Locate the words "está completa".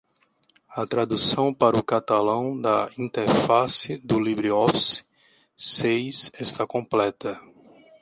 6.39-7.39